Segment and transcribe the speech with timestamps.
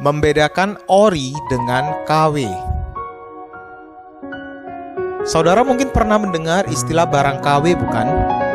[0.00, 2.48] Membedakan ori dengan KW.
[5.28, 8.08] Saudara mungkin pernah mendengar istilah barang KW bukan?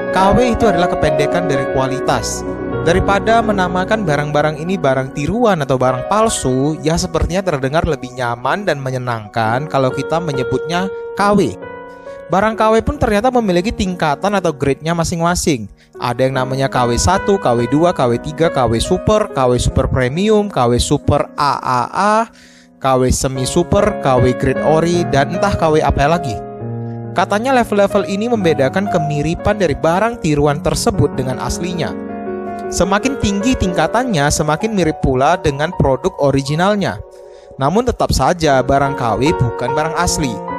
[0.09, 2.41] KW itu adalah kependekan dari kualitas.
[2.81, 8.82] Daripada menamakan barang-barang ini barang tiruan atau barang palsu, ya sepertinya terdengar lebih nyaman dan
[8.82, 11.54] menyenangkan kalau kita menyebutnya KW.
[12.26, 15.70] Barang KW pun ternyata memiliki tingkatan atau grade-nya masing-masing.
[16.02, 22.33] Ada yang namanya KW1, KW2, KW3, KW Super, KW Super Premium, KW Super AAA,
[22.82, 26.33] KW Semi Super, KW Grade Ori, dan entah KW apa lagi.
[27.14, 31.94] Katanya level-level ini membedakan kemiripan dari barang tiruan tersebut dengan aslinya.
[32.73, 36.97] Semakin tinggi tingkatannya, semakin mirip pula dengan produk originalnya.
[37.61, 40.55] Namun tetap saja barang KW bukan barang asli.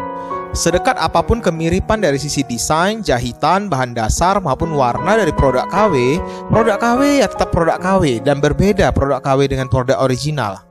[0.56, 6.16] Sedekat apa pun kemiripan dari sisi desain, jahitan, bahan dasar maupun warna dari produk KW,
[6.48, 10.64] produk KW ya tetap produk KW dan berbeda produk KW dengan produk original.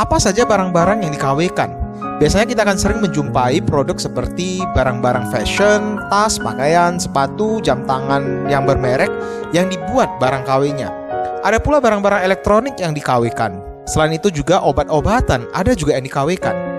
[0.00, 1.76] Apa saja barang-barang yang dikawkan?
[2.24, 8.64] Biasanya kita akan sering menjumpai produk seperti barang-barang fashion, tas, pakaian, sepatu, jam tangan yang
[8.64, 9.12] bermerek
[9.52, 10.88] yang dibuat barang KW-nya.
[11.44, 13.60] Ada pula barang-barang elektronik yang dikawkan.
[13.84, 16.71] Selain itu juga obat-obatan ada juga yang dikawkan.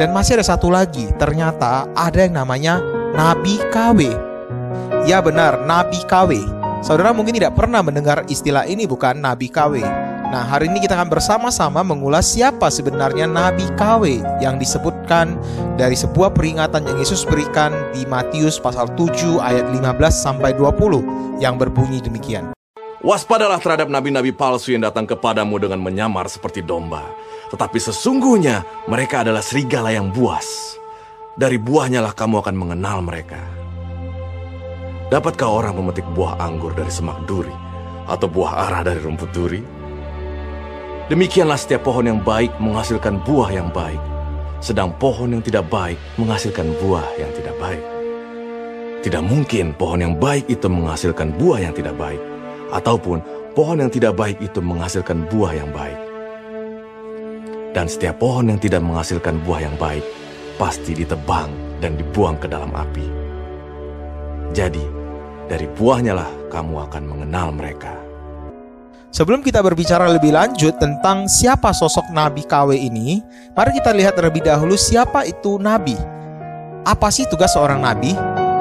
[0.00, 2.80] Dan masih ada satu lagi, ternyata ada yang namanya
[3.12, 4.08] Nabi KW.
[5.04, 6.40] Ya benar, Nabi KW.
[6.80, 9.84] Saudara mungkin tidak pernah mendengar istilah ini bukan Nabi KW.
[10.32, 15.36] Nah, hari ini kita akan bersama-sama mengulas siapa sebenarnya Nabi KW yang disebutkan
[15.76, 19.84] dari sebuah peringatan yang Yesus berikan di Matius pasal 7 ayat 15
[20.16, 22.56] sampai 20 yang berbunyi demikian.
[23.00, 27.04] Waspadalah terhadap nabi-nabi palsu yang datang kepadamu dengan menyamar seperti domba.
[27.50, 30.78] Tetapi sesungguhnya mereka adalah serigala yang buas.
[31.34, 33.42] Dari buahnya lah kamu akan mengenal mereka.
[35.10, 37.50] Dapatkah orang memetik buah anggur dari semak duri?
[38.06, 39.62] Atau buah arah dari rumput duri?
[41.10, 43.98] Demikianlah setiap pohon yang baik menghasilkan buah yang baik,
[44.62, 47.82] sedang pohon yang tidak baik menghasilkan buah yang tidak baik.
[49.02, 52.22] Tidak mungkin pohon yang baik itu menghasilkan buah yang tidak baik,
[52.70, 53.18] ataupun
[53.58, 56.09] pohon yang tidak baik itu menghasilkan buah yang baik.
[57.70, 60.02] Dan setiap pohon yang tidak menghasilkan buah yang baik
[60.58, 61.48] pasti ditebang
[61.78, 63.06] dan dibuang ke dalam api.
[64.50, 64.82] Jadi,
[65.46, 67.94] dari buahnya lah kamu akan mengenal mereka.
[69.10, 73.18] Sebelum kita berbicara lebih lanjut tentang siapa sosok Nabi KW ini,
[73.58, 75.98] mari kita lihat terlebih dahulu siapa itu Nabi.
[76.86, 78.14] Apa sih tugas seorang Nabi?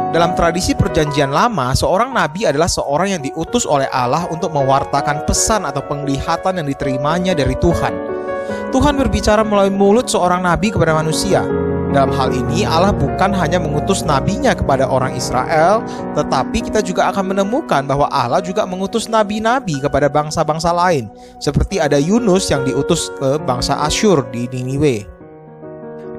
[0.09, 5.69] Dalam tradisi perjanjian lama, seorang Nabi adalah seorang yang diutus oleh Allah untuk mewartakan pesan
[5.69, 8.08] atau penglihatan yang diterimanya dari Tuhan.
[8.69, 11.45] Tuhan berbicara melalui mulut seorang Nabi kepada manusia.
[11.89, 15.81] Dalam hal ini Allah bukan hanya mengutus nabinya kepada orang Israel,
[16.13, 21.09] tetapi kita juga akan menemukan bahwa Allah juga mengutus nabi-nabi kepada bangsa-bangsa lain,
[21.41, 25.09] seperti ada Yunus yang diutus ke bangsa Asyur di Niniwe.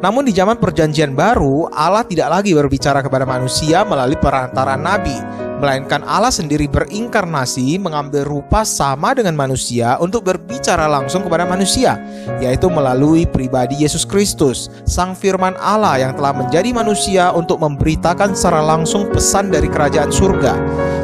[0.03, 5.15] Namun di zaman perjanjian baru, Allah tidak lagi berbicara kepada manusia melalui perantaraan nabi,
[5.60, 12.00] melainkan Allah sendiri berinkarnasi mengambil rupa sama dengan manusia untuk berbicara langsung kepada manusia,
[12.41, 18.65] yaitu melalui pribadi Yesus Kristus, Sang Firman Allah yang telah menjadi manusia untuk memberitakan secara
[18.65, 20.56] langsung pesan dari kerajaan surga.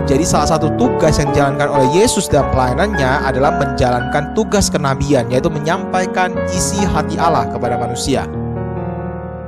[0.06, 5.50] Jadi salah satu tugas yang dijalankan oleh Yesus dalam pelayanannya adalah menjalankan tugas kenabian, yaitu
[5.52, 8.24] menyampaikan isi hati Allah kepada manusia.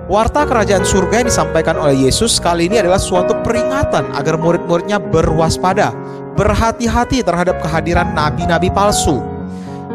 [0.09, 5.93] Warta kerajaan surga yang disampaikan oleh Yesus kali ini adalah suatu peringatan agar murid-muridnya berwaspada,
[6.33, 9.21] berhati-hati terhadap kehadiran nabi-nabi palsu.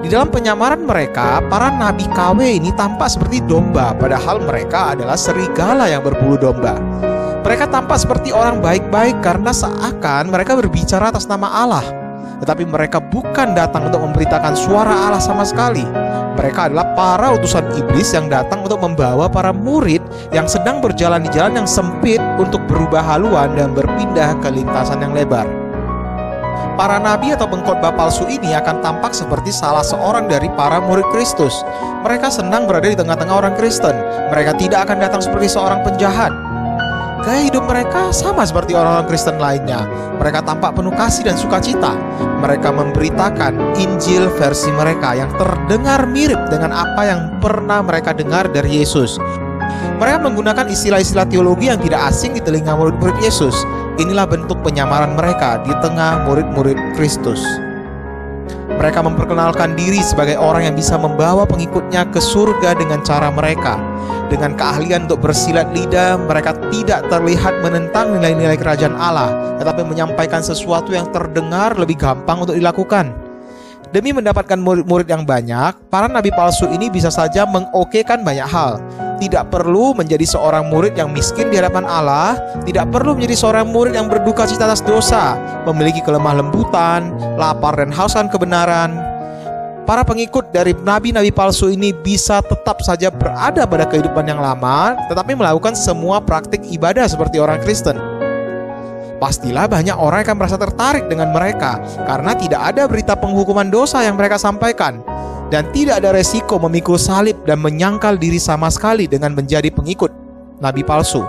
[0.06, 5.90] Di dalam penyamaran mereka, para nabi KW ini tampak seperti domba, padahal mereka adalah serigala
[5.90, 6.78] yang berbulu domba.
[7.42, 11.86] Mereka tampak seperti orang baik-baik karena seakan mereka berbicara atas nama Allah,
[12.38, 15.82] tetapi mereka bukan datang untuk memberitakan suara Allah sama sekali.
[16.34, 20.03] Mereka adalah para utusan iblis yang datang untuk membawa para murid
[20.34, 25.14] yang sedang berjalan di jalan yang sempit untuk berubah haluan dan berpindah ke lintasan yang
[25.14, 25.46] lebar.
[26.74, 31.62] Para nabi atau pengkhotbah palsu ini akan tampak seperti salah seorang dari para murid Kristus.
[32.02, 33.94] Mereka senang berada di tengah-tengah orang Kristen.
[34.34, 36.34] Mereka tidak akan datang seperti seorang penjahat.
[37.24, 39.86] Gaya hidup mereka sama seperti orang-orang Kristen lainnya.
[40.18, 41.94] Mereka tampak penuh kasih dan sukacita.
[42.42, 48.82] Mereka memberitakan Injil versi mereka yang terdengar mirip dengan apa yang pernah mereka dengar dari
[48.82, 49.22] Yesus.
[49.98, 53.56] Mereka menggunakan istilah-istilah teologi yang tidak asing di telinga murid-murid Yesus.
[54.02, 57.40] Inilah bentuk penyamaran mereka di tengah murid-murid Kristus.
[58.74, 63.78] Mereka memperkenalkan diri sebagai orang yang bisa membawa pengikutnya ke surga dengan cara mereka.
[64.34, 69.30] Dengan keahlian untuk bersilat lidah, mereka tidak terlihat menentang nilai-nilai kerajaan Allah,
[69.62, 73.14] tetapi menyampaikan sesuatu yang terdengar lebih gampang untuk dilakukan.
[73.94, 78.82] Demi mendapatkan murid-murid yang banyak, para nabi palsu ini bisa saja mengokekan banyak hal.
[79.24, 82.36] Tidak perlu menjadi seorang murid yang miskin di hadapan Allah,
[82.68, 87.08] tidak perlu menjadi seorang murid yang berduka cita atas dosa, memiliki kelemah lembutan,
[87.40, 89.00] lapar dan hauskan kebenaran.
[89.88, 95.40] Para pengikut dari nabi-nabi palsu ini bisa tetap saja berada pada kehidupan yang lama, tetapi
[95.40, 97.96] melakukan semua praktik ibadah seperti orang Kristen
[99.24, 104.20] pastilah banyak orang akan merasa tertarik dengan mereka karena tidak ada berita penghukuman dosa yang
[104.20, 105.00] mereka sampaikan
[105.54, 110.10] dan tidak ada resiko memikul salib dan menyangkal diri sama sekali dengan menjadi pengikut
[110.58, 111.22] nabi palsu.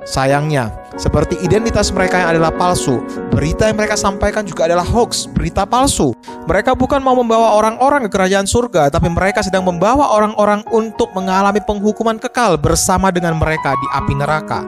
[0.00, 5.68] Sayangnya, seperti identitas mereka yang adalah palsu, berita yang mereka sampaikan juga adalah hoax, berita
[5.68, 6.16] palsu.
[6.48, 11.60] Mereka bukan mau membawa orang-orang ke kerajaan surga, tapi mereka sedang membawa orang-orang untuk mengalami
[11.60, 14.64] penghukuman kekal bersama dengan mereka di api neraka.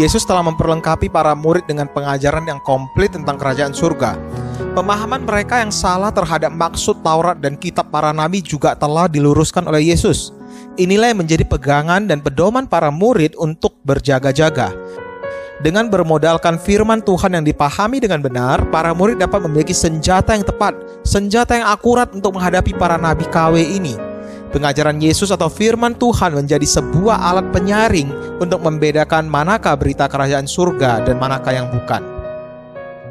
[0.00, 4.39] Yesus telah memperlengkapi para murid dengan pengajaran yang komplit tentang kerajaan surga.
[4.70, 9.90] Pemahaman mereka yang salah terhadap maksud Taurat dan kitab para nabi juga telah diluruskan oleh
[9.90, 10.30] Yesus.
[10.78, 14.70] Inilah yang menjadi pegangan dan pedoman para murid untuk berjaga-jaga.
[15.60, 20.72] Dengan bermodalkan firman Tuhan yang dipahami dengan benar, para murid dapat memiliki senjata yang tepat,
[21.04, 23.92] senjata yang akurat untuk menghadapi para nabi KW ini.
[24.50, 31.04] Pengajaran Yesus atau firman Tuhan menjadi sebuah alat penyaring untuk membedakan manakah berita kerajaan surga
[31.04, 32.19] dan manakah yang bukan.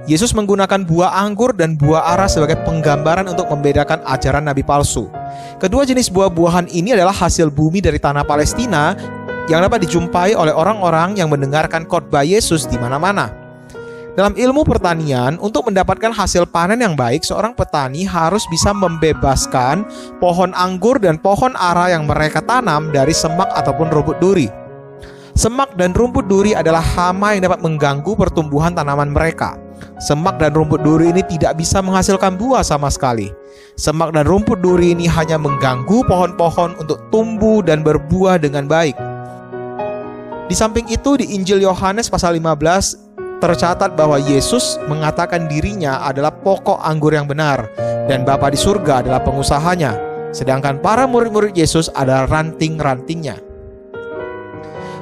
[0.09, 5.05] Yesus menggunakan buah anggur dan buah ara sebagai penggambaran untuk membedakan ajaran nabi palsu.
[5.61, 8.97] Kedua jenis buah-buahan ini adalah hasil bumi dari tanah Palestina
[9.45, 13.29] yang dapat dijumpai oleh orang-orang yang mendengarkan khotbah Yesus di mana-mana.
[14.17, 19.85] Dalam ilmu pertanian, untuk mendapatkan hasil panen yang baik, seorang petani harus bisa membebaskan
[20.17, 24.49] pohon anggur dan pohon ara yang mereka tanam dari semak ataupun rumput duri.
[25.37, 29.68] Semak dan rumput duri adalah hama yang dapat mengganggu pertumbuhan tanaman mereka.
[29.99, 33.31] Semak dan rumput duri ini tidak bisa menghasilkan buah sama sekali.
[33.75, 38.95] Semak dan rumput duri ini hanya mengganggu pohon-pohon untuk tumbuh dan berbuah dengan baik.
[40.49, 46.83] Di samping itu di Injil Yohanes pasal 15 tercatat bahwa Yesus mengatakan dirinya adalah pokok
[46.83, 47.71] anggur yang benar
[48.11, 49.95] dan Bapa di surga adalah pengusahanya,
[50.35, 53.48] sedangkan para murid-murid Yesus adalah ranting-rantingnya.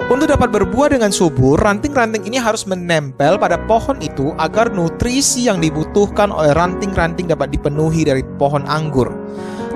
[0.08, 5.58] Untuk dapat berbuah dengan subur, ranting-ranting ini harus menempel pada pohon itu agar nutrisi yang
[5.58, 9.10] dibutuhkan oleh ranting-ranting dapat dipenuhi dari pohon anggur.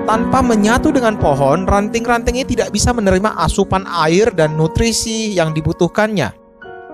[0.06, 6.30] Tanpa menyatu dengan pohon, ranting-ranting ini tidak bisa menerima asupan air dan nutrisi yang dibutuhkannya.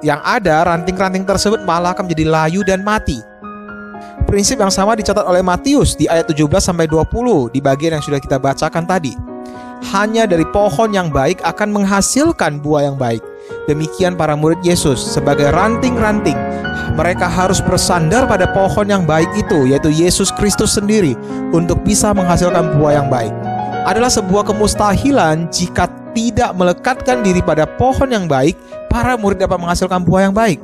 [0.00, 3.20] Yang ada, ranting-ranting tersebut malah akan menjadi layu dan mati.
[4.24, 8.20] Prinsip yang sama dicatat oleh Matius di ayat 17 sampai 20 di bagian yang sudah
[8.20, 9.27] kita bacakan tadi.
[9.78, 13.22] Hanya dari pohon yang baik akan menghasilkan buah yang baik.
[13.70, 16.36] Demikian para murid Yesus sebagai ranting-ranting.
[16.98, 21.14] Mereka harus bersandar pada pohon yang baik itu, yaitu Yesus Kristus sendiri,
[21.54, 23.30] untuk bisa menghasilkan buah yang baik.
[23.86, 28.58] Adalah sebuah kemustahilan jika tidak melekatkan diri pada pohon yang baik,
[28.90, 30.58] para murid dapat menghasilkan buah yang baik.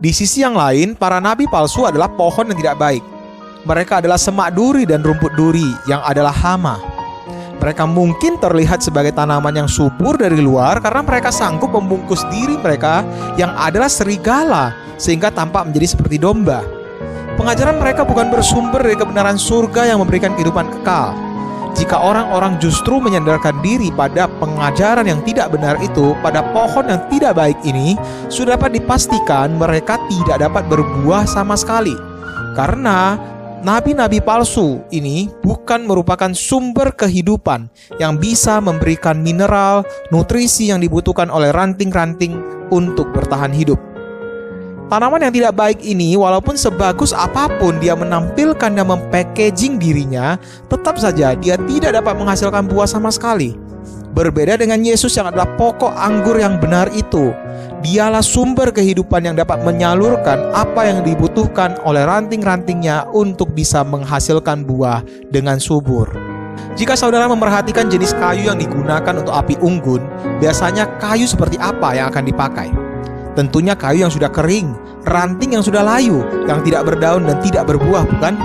[0.00, 3.04] Di sisi yang lain, para nabi palsu adalah pohon yang tidak baik.
[3.68, 6.80] Mereka adalah semak duri dan rumput duri yang adalah hama.
[7.60, 13.04] Mereka mungkin terlihat sebagai tanaman yang subur dari luar karena mereka sanggup membungkus diri mereka
[13.36, 16.64] yang adalah serigala sehingga tampak menjadi seperti domba.
[17.36, 21.16] Pengajaran mereka bukan bersumber dari kebenaran surga yang memberikan kehidupan kekal,
[21.78, 27.38] jika orang-orang justru menyandarkan diri pada pengajaran yang tidak benar itu, pada pohon yang tidak
[27.38, 27.94] baik ini,
[28.26, 31.94] sudah dapat dipastikan mereka tidak dapat berbuah sama sekali.
[32.58, 33.14] Karena
[33.60, 37.68] nabi-nabi palsu ini bukan merupakan sumber kehidupan
[38.00, 42.36] yang bisa memberikan mineral, nutrisi yang dibutuhkan oleh ranting-ranting
[42.72, 43.76] untuk bertahan hidup.
[44.90, 50.34] Tanaman yang tidak baik ini, walaupun sebagus apa pun dia menampilkan dan mempackaging dirinya,
[50.66, 53.54] tetap saja dia tidak dapat menghasilkan buah sama sekali.
[54.10, 57.30] Berbeda dengan Yesus yang adalah pokok anggur yang benar itu,
[57.80, 65.00] dialah sumber kehidupan yang dapat menyalurkan apa yang dibutuhkan oleh ranting-rantingnya untuk bisa menghasilkan buah
[65.32, 66.08] dengan subur.
[66.76, 70.00] Jika saudara memperhatikan jenis kayu yang digunakan untuk api unggun,
[70.38, 72.68] biasanya kayu seperti apa yang akan dipakai?
[73.34, 74.76] Tentunya kayu yang sudah kering,
[75.08, 78.38] ranting yang sudah layu, yang tidak berdaun dan tidak berbuah, bukan?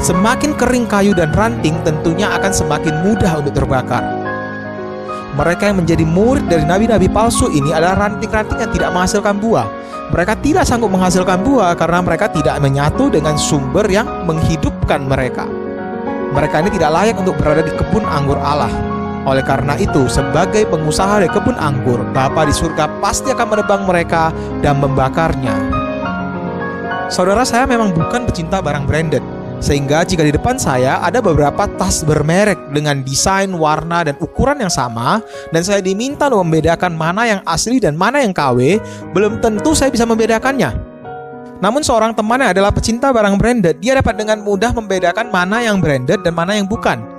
[0.00, 4.04] Semakin kering kayu dan ranting tentunya akan semakin mudah untuk terbakar.
[5.36, 9.68] Mereka yang menjadi murid dari nabi-nabi palsu ini adalah ranting-ranting yang tidak menghasilkan buah.
[10.08, 15.44] Mereka tidak sanggup menghasilkan buah karena mereka tidak menyatu dengan sumber yang menghidupkan mereka.
[16.32, 18.72] Mereka ini tidak layak untuk berada di kebun anggur Allah.
[19.26, 24.30] Oleh karena itu, sebagai pengusaha di kebun anggur, Bapa di surga pasti akan menebang mereka
[24.62, 25.52] dan membakarnya.
[27.10, 29.25] Saudara saya memang bukan pecinta barang branded.
[29.66, 34.70] Sehingga jika di depan saya ada beberapa tas bermerek dengan desain, warna, dan ukuran yang
[34.70, 35.18] sama
[35.50, 38.78] Dan saya diminta untuk membedakan mana yang asli dan mana yang KW
[39.10, 40.94] Belum tentu saya bisa membedakannya
[41.56, 45.80] namun seorang teman yang adalah pecinta barang branded, dia dapat dengan mudah membedakan mana yang
[45.80, 47.15] branded dan mana yang bukan.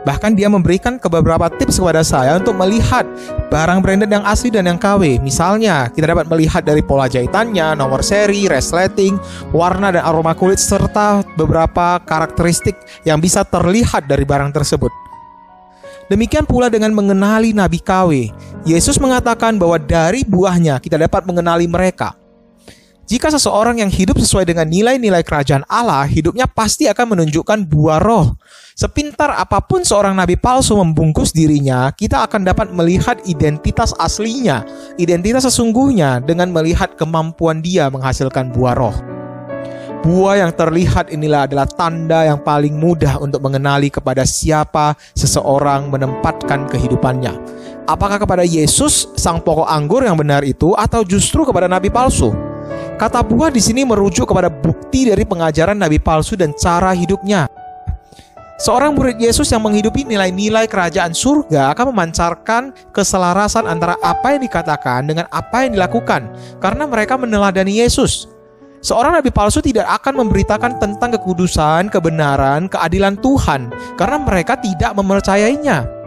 [0.00, 3.04] Bahkan dia memberikan ke beberapa tips kepada saya untuk melihat
[3.52, 5.20] barang branded yang asli dan yang KW.
[5.20, 9.20] Misalnya, kita dapat melihat dari pola jahitannya, nomor seri, resleting,
[9.52, 14.92] warna dan aroma kulit serta beberapa karakteristik yang bisa terlihat dari barang tersebut.
[16.10, 18.34] Demikian pula dengan mengenali Nabi KW.
[18.66, 22.19] Yesus mengatakan bahwa dari buahnya kita dapat mengenali mereka.
[23.10, 28.38] Jika seseorang yang hidup sesuai dengan nilai-nilai kerajaan Allah, hidupnya pasti akan menunjukkan buah roh.
[28.78, 34.62] Sepintar apa pun seorang nabi palsu membungkus dirinya, kita akan dapat melihat identitas aslinya,
[34.94, 38.94] identitas sesungguhnya dengan melihat kemampuan dia menghasilkan buah roh.
[40.06, 46.70] Buah yang terlihat inilah adalah tanda yang paling mudah untuk mengenali kepada siapa seseorang menempatkan
[46.70, 47.34] kehidupannya.
[47.90, 52.49] Apakah kepada Yesus, sang pokok anggur yang benar itu, atau justru kepada nabi palsu?
[53.00, 57.48] Kata buah di sini merujuk kepada bukti dari pengajaran nabi palsu dan cara hidupnya.
[58.60, 65.08] Seorang murid Yesus yang menghidupi nilai-nilai kerajaan surga akan memancarkan keselarasan antara apa yang dikatakan
[65.08, 66.28] dengan apa yang dilakukan
[66.60, 68.28] karena mereka meneladani Yesus.
[68.84, 75.99] Seorang nabi palsu tidak akan memberitakan tentang kekudusan, kebenaran, keadilan Tuhan karena mereka tidak mempercayainya.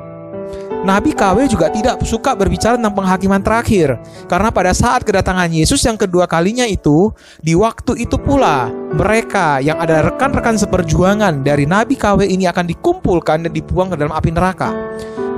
[0.83, 3.95] Nabi KW juga tidak suka berbicara tentang penghakiman terakhir,
[4.27, 7.07] karena pada saat kedatangan Yesus yang kedua kalinya itu,
[7.39, 13.47] di waktu itu pula mereka yang ada rekan-rekan seperjuangan dari Nabi KW ini akan dikumpulkan
[13.47, 14.75] dan dibuang ke dalam api neraka.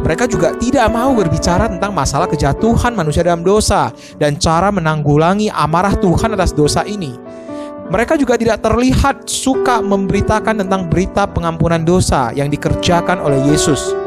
[0.02, 5.94] Mereka juga tidak mau berbicara tentang masalah kejatuhan manusia dalam dosa dan cara menanggulangi amarah
[5.94, 7.14] Tuhan atas dosa ini.
[7.86, 14.05] Mereka juga tidak terlihat suka memberitakan tentang berita pengampunan dosa yang dikerjakan oleh Yesus.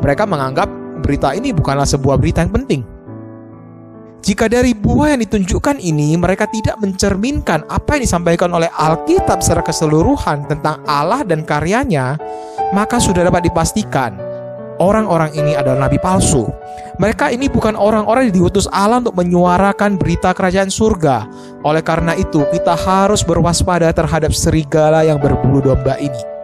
[0.00, 0.68] Mereka menganggap
[1.00, 2.82] berita ini bukanlah sebuah berita yang penting.
[4.26, 9.62] Jika dari buah yang ditunjukkan ini mereka tidak mencerminkan apa yang disampaikan oleh Alkitab secara
[9.62, 12.18] keseluruhan tentang Allah dan karyanya,
[12.74, 14.18] maka sudah dapat dipastikan
[14.78, 16.48] orang-orang ini adalah nabi palsu.
[16.96, 21.28] Mereka ini bukan orang-orang yang diutus Allah untuk menyuarakan berita kerajaan surga.
[21.60, 26.35] Oleh karena itu, kita harus berwaspada terhadap serigala yang berbulu domba ini.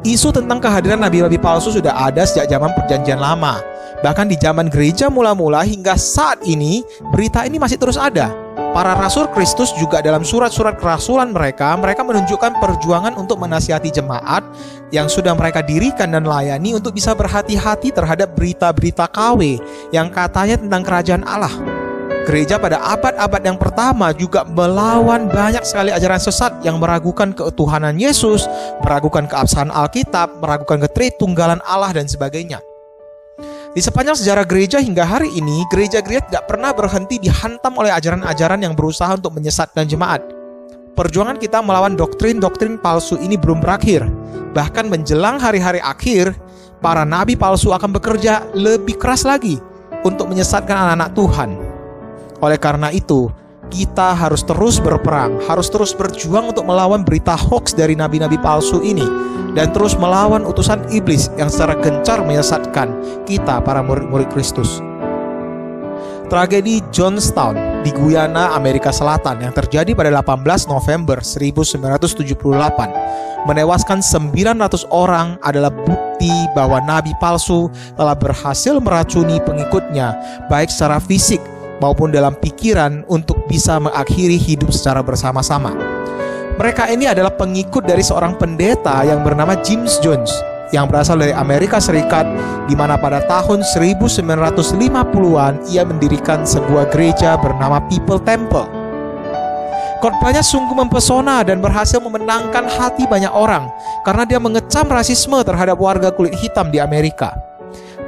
[0.00, 3.60] Isu tentang kehadiran nabi-nabi palsu sudah ada sejak zaman perjanjian lama.
[4.00, 6.80] Bahkan di zaman gereja mula-mula hingga saat ini,
[7.12, 8.32] berita ini masih terus ada.
[8.72, 14.40] Para rasul Kristus juga dalam surat-surat kerasulan mereka, mereka menunjukkan perjuangan untuk menasihati jemaat
[14.88, 19.60] yang sudah mereka dirikan dan layani untuk bisa berhati-hati terhadap berita-berita KW
[19.92, 21.79] yang katanya tentang kerajaan Allah.
[22.28, 28.44] Gereja pada abad-abad yang pertama juga melawan banyak sekali ajaran sesat yang meragukan keutuhanan Yesus,
[28.84, 32.60] meragukan keabsahan Alkitab, meragukan ketritunggalan Allah dan sebagainya.
[33.70, 38.74] Di sepanjang sejarah gereja hingga hari ini, gereja-gereja tidak pernah berhenti dihantam oleh ajaran-ajaran yang
[38.74, 40.20] berusaha untuk menyesatkan jemaat.
[40.98, 44.04] Perjuangan kita melawan doktrin-doktrin palsu ini belum berakhir.
[44.52, 46.34] Bahkan menjelang hari-hari akhir,
[46.82, 49.56] para nabi palsu akan bekerja lebih keras lagi
[50.02, 51.69] untuk menyesatkan anak-anak Tuhan.
[52.40, 53.28] Oleh karena itu,
[53.70, 59.06] kita harus terus berperang, harus terus berjuang untuk melawan berita hoax dari nabi-nabi palsu ini
[59.54, 62.90] dan terus melawan utusan iblis yang secara gencar menyesatkan
[63.24, 64.82] kita para murid-murid Kristus.
[66.30, 72.38] Tragedi Johnstown di Guyana, Amerika Selatan yang terjadi pada 18 November 1978
[73.50, 77.66] menewaskan 900 orang adalah bukti bahwa nabi palsu
[77.98, 80.14] telah berhasil meracuni pengikutnya
[80.46, 81.42] baik secara fisik
[81.80, 85.72] maupun dalam pikiran untuk bisa mengakhiri hidup secara bersama-sama.
[86.60, 90.28] Mereka ini adalah pengikut dari seorang pendeta yang bernama James Jones
[90.70, 92.28] yang berasal dari Amerika Serikat
[92.68, 98.68] di mana pada tahun 1950-an ia mendirikan sebuah gereja bernama People Temple.
[100.04, 103.68] Khotbahnya sungguh mempesona dan berhasil memenangkan hati banyak orang
[104.04, 107.36] karena dia mengecam rasisme terhadap warga kulit hitam di Amerika.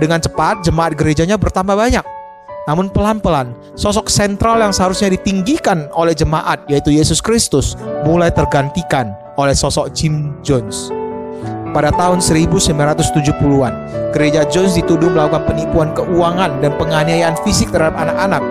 [0.00, 2.21] Dengan cepat, jemaat gerejanya bertambah banyak
[2.70, 7.74] namun pelan-pelan, sosok sentral yang seharusnya ditinggikan oleh jemaat yaitu Yesus Kristus
[8.06, 10.94] mulai tergantikan oleh sosok Jim Jones.
[11.72, 13.74] Pada tahun 1970-an,
[14.12, 18.44] gereja Jones dituduh melakukan penipuan keuangan dan penganiayaan fisik terhadap anak-anak.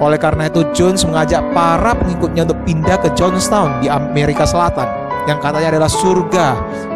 [0.00, 4.86] Oleh karena itu, Jones mengajak para pengikutnya untuk pindah ke Johnstown di Amerika Selatan
[5.28, 6.46] yang katanya adalah surga.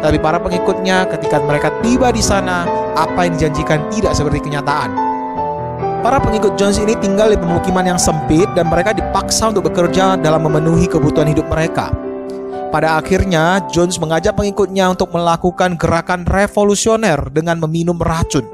[0.01, 2.65] Tapi para pengikutnya ketika mereka tiba di sana,
[2.97, 5.14] apa yang dijanjikan tidak seperti kenyataan.
[6.05, 10.45] Para pengikut Jones ini tinggal di pemukiman yang sempit dan mereka dipaksa untuk bekerja dalam
[10.45, 11.89] memenuhi kebutuhan hidup mereka.
[12.69, 18.45] Pada akhirnya, Jones mengajak pengikutnya untuk melakukan gerakan revolusioner dengan meminum racun.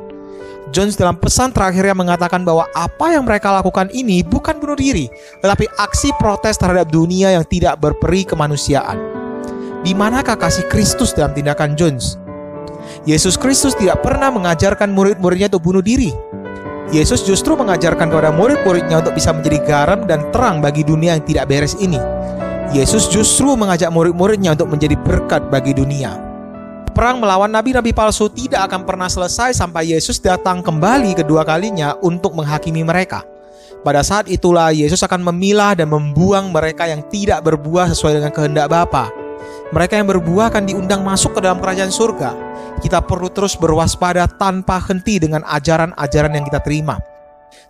[0.72, 5.12] Jones dalam pesan terakhirnya mengatakan bahwa apa yang mereka lakukan ini bukan bunuh diri,
[5.44, 8.96] tetapi aksi protes terhadap dunia yang tidak berperi kemanusiaan.
[9.84, 12.16] Di manakah kasih Kristus dalam tindakan Jones?
[13.04, 16.16] Yesus Kristus tidak pernah mengajarkan murid-muridnya untuk bunuh diri.
[16.92, 21.48] Yesus justru mengajarkan kepada murid-muridnya untuk bisa menjadi garam dan terang bagi dunia yang tidak
[21.48, 21.96] beres ini.
[22.76, 26.20] Yesus justru mengajak murid-muridnya untuk menjadi berkat bagi dunia.
[26.92, 32.36] Perang melawan nabi-nabi palsu tidak akan pernah selesai sampai Yesus datang kembali kedua kalinya untuk
[32.36, 33.24] menghakimi mereka.
[33.88, 38.68] Pada saat itulah Yesus akan memilah dan membuang mereka yang tidak berbuah sesuai dengan kehendak
[38.68, 39.08] Bapa.
[39.72, 42.51] Mereka yang berbuah akan diundang masuk ke dalam kerajaan surga.
[42.80, 46.96] Kita perlu terus berwaspada tanpa henti dengan ajaran-ajaran yang kita terima.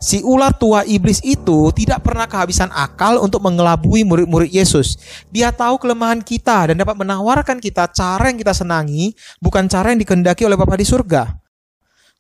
[0.02, 4.98] Si ular tua iblis itu tidak pernah kehabisan akal untuk mengelabui murid-murid Yesus.
[5.30, 10.02] Dia tahu kelemahan kita dan dapat menawarkan kita cara yang kita senangi, bukan cara yang
[10.02, 11.38] dikehendaki oleh Bapa di surga.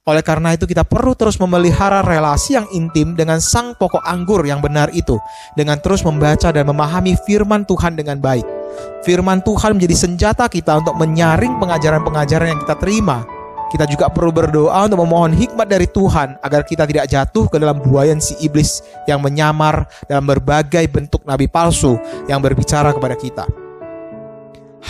[0.02, 4.58] Oleh karena itu kita perlu terus memelihara relasi yang intim dengan sang pokok anggur yang
[4.58, 5.22] benar itu,
[5.54, 8.61] dengan terus membaca dan memahami firman Tuhan dengan baik.
[9.02, 13.26] Firman Tuhan menjadi senjata kita untuk menyaring pengajaran-pengajaran yang kita terima,
[13.72, 17.80] kita juga perlu berdoa untuk memohon hikmat dari Tuhan agar kita tidak jatuh ke dalam
[17.80, 21.96] buayan si iblis yang menyamar dalam berbagai bentuk nabi palsu
[22.28, 23.48] yang berbicara kepada kita.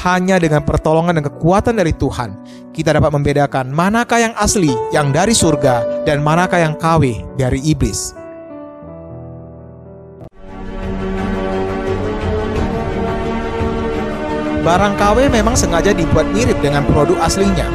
[0.02, 2.34] Hanya dengan pertolongan dan kekuatan dari Tuhan,
[2.74, 8.21] kita dapat membedakan manakah yang asli, yang dari surga, dan manakah yang KW dari iblis.
[14.62, 17.65] Barang KW memang sengaja dibuat mirip dengan produk aslinya,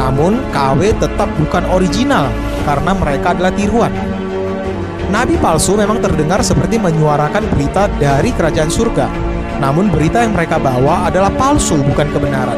[0.00, 2.32] namun KW tetap bukan original
[2.64, 3.92] karena mereka adalah tiruan.
[5.12, 9.12] Nabi palsu memang terdengar seperti menyuarakan berita dari kerajaan surga.
[9.60, 12.56] Namun berita yang mereka bawa adalah palsu bukan kebenaran.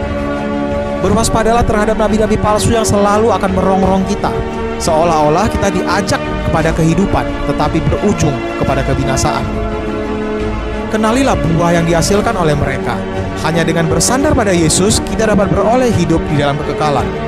[1.02, 4.30] Berwaspadalah terhadap nabi-nabi palsu yang selalu akan merongrong kita.
[4.78, 9.73] Seolah-olah kita diajak kepada kehidupan tetapi berujung kepada kebinasaan.
[10.94, 12.94] Kenalilah buah yang dihasilkan oleh mereka.
[13.42, 17.23] Hanya dengan bersandar pada Yesus, kita dapat beroleh hidup di dalam kekekalan.